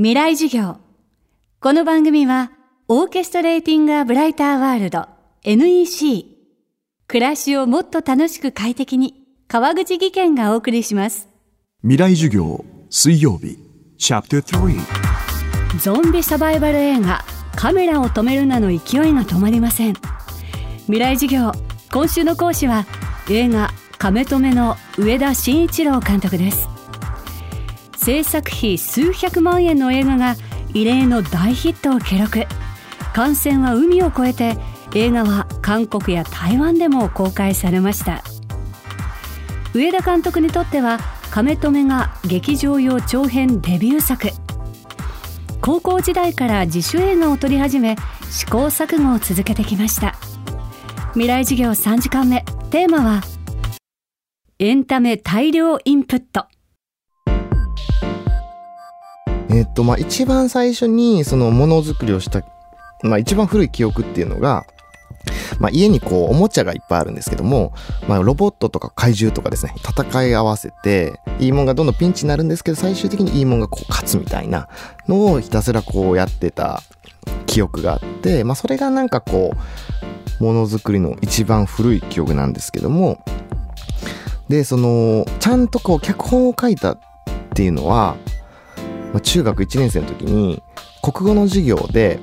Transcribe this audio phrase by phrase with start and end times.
[0.00, 0.78] 未来授業。
[1.60, 2.52] この番組は、
[2.88, 5.06] オーケストレーティング・ア・ブライター・ワールド
[5.44, 6.24] NEC。
[7.06, 11.28] 暮らしをもっと楽しく快適に、川口義賢がお送りします。
[11.82, 13.58] 未来授業水曜日
[13.98, 17.22] チャプター3ゾンビサバイバル映画、
[17.54, 19.96] カメラを止めるなの勢いが止まりません。
[20.86, 21.52] 未来授業、
[21.92, 22.86] 今週の講師は、
[23.28, 26.79] 映画、カメ止めの上田慎一郎監督です。
[28.02, 30.34] 制作費数百万円の映画が
[30.72, 32.46] 異例の大ヒットを記録。
[33.12, 34.56] 感染は海を越えて
[34.94, 38.24] 映画は韓国や台湾でも公開されました。
[39.74, 40.98] 上田監督にとっては
[41.30, 44.30] 「亀止め」が劇場用長編デビュー作。
[45.60, 47.96] 高校時代から自主映画を撮り始め
[48.30, 50.14] 試行錯誤を続けてきました。
[51.12, 52.46] 未来授業3時間目。
[52.70, 53.20] テーマは
[54.58, 56.46] エンタメ大量インプット。
[59.52, 62.42] えっと、まあ、一番最初にそのものづくりをした、
[63.02, 64.64] まあ、一番古い記憶っていうのが、
[65.58, 67.72] まあ、家にこう、おもちゃがいっぱいあるんですけども、
[68.08, 74.68] まあ、ロボットとか怪獣とかですね、戦い合わせて、いいもんがどんどんピンチになるんですけど、最終的にいいもんがこう、勝つみたいな
[75.08, 76.82] のをひたすらこうやってた
[77.46, 79.54] 記憶があって、まあ、それがなんかこ
[80.40, 83.18] う、ものづくりの一番古い記憶なんですけども、
[84.48, 86.98] で、その、ちゃんとこう、脚本を書いたっ
[87.54, 88.16] ていうのは、
[89.12, 90.62] まあ、中学1年生の時に
[91.02, 92.20] 国語の授業で、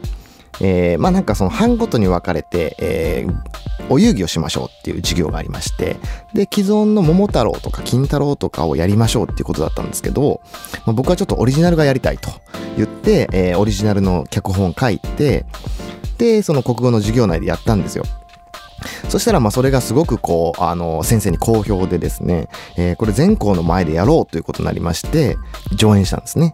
[0.62, 5.96] えーまあなんかその班ごとに分かれて、えーお遊戯をしましょうっていう授業がありまして
[6.34, 10.42] で既存の桃太郎とか金太郎とかをやりましょうっていうことだったんですけど、
[10.86, 12.30] まあ、僕はちょっとオリジナルがやりたいと
[12.76, 15.46] 言って、えーオリジナルの脚本書いて
[16.18, 18.04] でその国語の授業内でやったんですよ
[19.10, 25.38] そしたらまそれがすごくこう、あの、先生に好評でですね、えーこれ全校の前でやろうということになりまして、
[25.76, 26.52] 上演したんですね。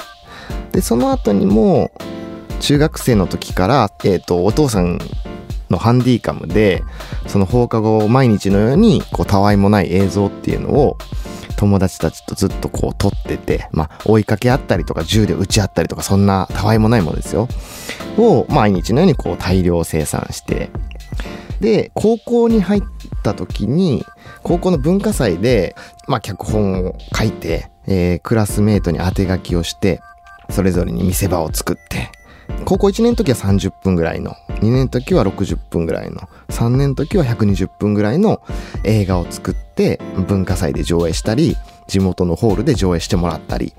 [0.73, 1.91] で、その後にも、
[2.59, 4.99] 中学生の時から、えっ、と、お父さん
[5.69, 6.83] のハンディカムで、
[7.27, 10.97] その放課後毎日のように、こう、たわいもない映像っていうのを、
[11.55, 17.47] 友達たちとずっとこう撮ってて、まあ、追いかけ合ったりとか、銃で撃ち合ったりとか、そんなたわいもないものですよ。
[18.17, 20.71] を、毎日のようにこう、大量生産して、
[21.59, 22.81] で、高校に入っ
[23.21, 24.05] た時に、
[24.41, 25.75] 高校の文化祭で、
[26.07, 30.01] まあ、脚本を書いて、えークラスメートに当て書きをして、
[30.49, 32.11] それぞれに見せ場を作って、
[32.65, 38.41] 高校1年の時は30分ぐらいの、2年の時は60分ぐらいの、3年の時は120分ぐらいの
[38.83, 41.55] 映画を作って、文化祭で上映したり、
[41.87, 43.73] 地元のホールで上映してもらったり、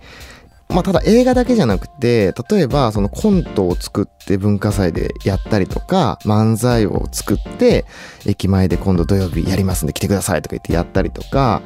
[0.68, 7.84] まあ、ただ映画だけじゃなくて、例えばそのコントを作って文化祭でやったりとか、漫才を作って、
[8.26, 11.62] 駅前で今度土曜日やりますんで来てくださいとか言ってやったりとか、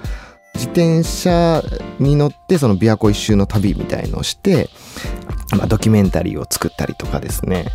[0.54, 1.62] 自転車
[1.98, 4.68] に乗ってその琵琶湖一周の旅みたいのをして、
[5.56, 7.66] まあ、ドキュメンタリーを作ったりとかですね。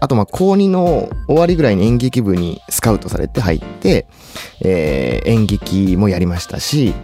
[0.00, 4.06] あとまあ高2の終わりぐらいに演劇部にスカウトされて入って、
[4.62, 6.94] えー演劇もやりましたし、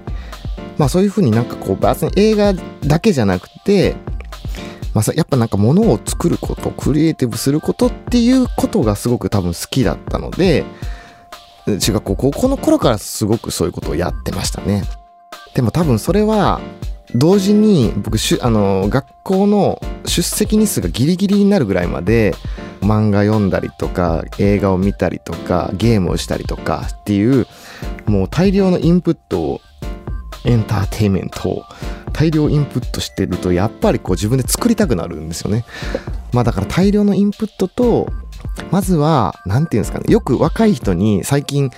[0.79, 3.95] まあそういうふうになんかこう別に映画だけじゃなくて、
[4.95, 10.65] まあやっぱなんか物を作ること、クリエイティブすることっていうことがすごく多分好きだったので、
[11.81, 14.85] 中学校高校の頃からすごくそういうことをやってましたね。
[15.56, 16.61] でも多分それは
[17.15, 22.34] 同時に僕あの学校の出席日数がギリギリになるぐらいまで
[22.83, 27.47] 漫画読んだりとか映画を見たりとかゲームをしたりとかっていう
[28.05, 29.61] もう大量のインプットを
[30.45, 31.65] エンターテインメントを
[32.12, 35.65] 大量インプットしてるとやっぱりこう自分で作りたくなるんですよね。
[36.34, 38.12] まあだから大量のインプットと
[38.71, 41.71] まずはなんていうんですかねよく若い人に最近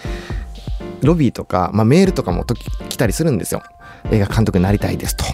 [1.02, 3.62] ロビーとか、まあ、メールとかも時来たりするんですよ。
[4.10, 5.24] 映画監督になりたいですと。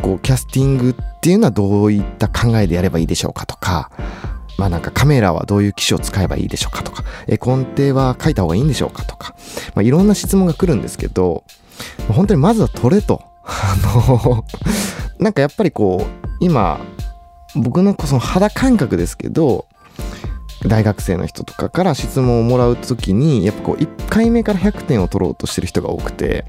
[0.00, 3.90] こうキャスティングっていうのはどういった考えでやればいいでしょうかとか、
[4.58, 9.34] まあなんかカメラはどういう機種を使えばいいでしょうかとか、え根底は書いた方がいいんでしょうかとか、
[9.74, 11.44] まあいろんな質問が来るんですけど、
[12.08, 13.22] 本当にまずは撮れと。
[13.44, 14.44] あの、
[15.18, 16.80] なんかやっぱりこう、今、
[17.54, 19.66] 僕のその肌感覚ですけど、
[20.66, 26.44] 大学生の人とかから質問をもらうときに、やっぱこう、1回目から100点を取ろうとしてる人が多くて、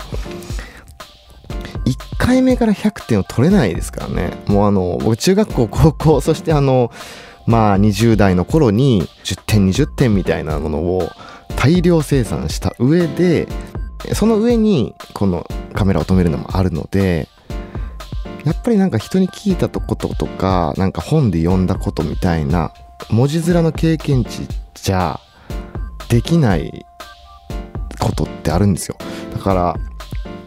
[1.85, 4.31] 1回目から100点を取れないですからね。
[4.47, 6.91] もうあの、僕中学校、高校、そしてあの、
[7.45, 11.09] まあ20代の頃に10点、20点みたいなものを
[11.57, 13.47] 大量生産した上で、
[14.13, 17.27] その上にこのカメラを止めるのもあるので、
[18.45, 22.73] やっぱりなんか人に聞いたこととか、なんか本で読んだことみたいな、
[23.09, 25.19] 文字面の経験値じゃ
[26.09, 26.85] できない
[27.99, 28.97] ことってあるんですよ。
[29.33, 29.75] だから、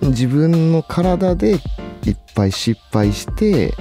[0.08, 3.74] 自分の体でいっぱい失敗して、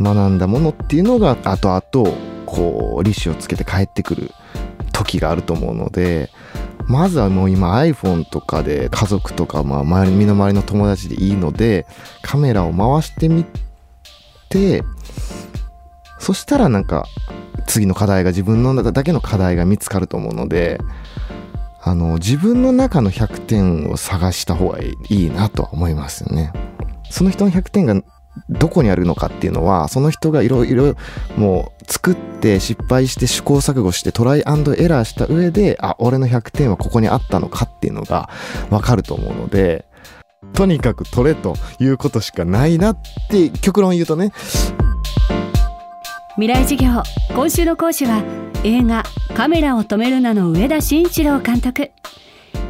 [0.00, 2.16] 学んだものっていうのが後々
[2.46, 4.30] こう利子をつけて帰ってくる
[4.92, 6.30] 時があると思うので
[6.86, 11.86] まずはもう今 iPhone とかで家族とかまあ周り身の回りの友達でいいので
[12.22, 13.44] カメラを回してみ
[14.48, 14.82] て
[16.18, 17.06] そしたらなんか
[17.68, 20.80] 次の課題が自分のだけの課題が見つかると思うので
[21.80, 26.52] あの自分の中の100点を探した方がいいなとは思いますよね。
[27.10, 28.02] その人の100点が
[28.50, 30.94] どこにあるのかっていうのはその人がいろいろ
[31.36, 38.28] もう作って失敗して試行錯誤してトライエラーした上であ俺の100点はここにあったのかっていうのが
[38.70, 39.86] わかると思うので
[40.52, 42.98] とにかく取れということしかないなっ
[43.28, 44.32] て極論言うとね
[46.38, 47.02] 未来授業。
[47.34, 48.22] 今週の講師は
[48.62, 49.02] 映画
[49.34, 51.90] カメラを止めるなの上田慎一郎監督。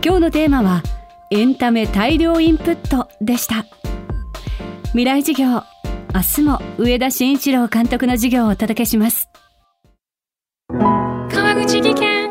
[0.03, 0.83] 今日のテーマは
[1.31, 3.67] エンタメ大量インプットでした。
[4.93, 5.63] 未来授業
[6.15, 9.29] 明日も上田慎一郎監督の授業をお届けします。
[10.71, 12.31] 川口技研。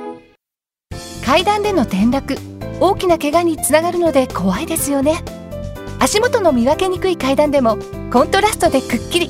[1.23, 2.35] 階段での転落。
[2.79, 5.23] 大きな怪我につながるので怖いですよね。
[5.99, 7.77] 足元の見分けにくい階段でも
[8.11, 9.29] コントラストでくっきり